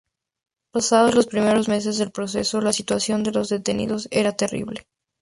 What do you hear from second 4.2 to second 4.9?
terrible.